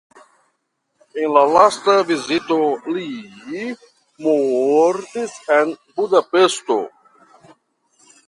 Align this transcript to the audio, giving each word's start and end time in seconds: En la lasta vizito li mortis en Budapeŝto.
En 1.23 1.33
la 1.33 1.41
lasta 1.55 1.93
vizito 2.11 2.57
li 2.95 3.03
mortis 4.29 5.37
en 5.59 5.75
Budapeŝto. 6.01 6.79